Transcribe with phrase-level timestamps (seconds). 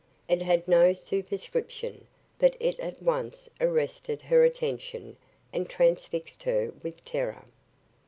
[0.27, 2.07] It had no superscription,
[2.39, 5.15] but it at once arrested her attention
[5.53, 7.45] and transfixed her with terror.